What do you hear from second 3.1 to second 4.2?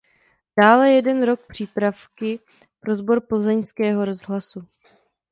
Plzeňského